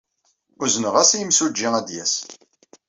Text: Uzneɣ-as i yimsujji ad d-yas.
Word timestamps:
Uzneɣ-as 0.63 1.11
i 1.13 1.17
yimsujji 1.19 1.67
ad 1.77 1.83
d-yas. 1.87 2.13